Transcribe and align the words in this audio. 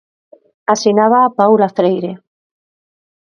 Asinábaa 0.73 1.33
Paula 1.39 1.67
Freire. 1.77 2.11